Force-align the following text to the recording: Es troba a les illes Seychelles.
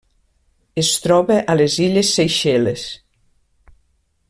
Es 0.83 0.89
troba 1.03 1.37
a 1.53 1.57
les 1.59 1.77
illes 1.85 2.15
Seychelles. 2.21 2.87